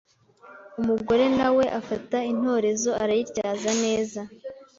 [0.81, 4.21] umugore nawe afata intorezo arayityaza neza